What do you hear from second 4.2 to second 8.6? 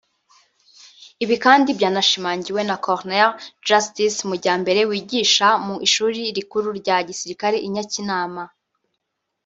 Mujyambere wigisha mu Ishuri rikuru rya gisirikare i Nyakinama